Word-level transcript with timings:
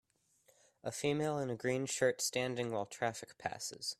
A 0.83 0.91
female 0.91 1.37
in 1.37 1.51
a 1.51 1.55
green 1.55 1.85
shirt 1.85 2.21
standing 2.23 2.71
while 2.71 2.87
traffic 2.87 3.37
passes. 3.37 3.89